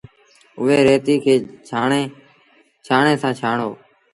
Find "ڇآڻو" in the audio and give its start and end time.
3.39-3.69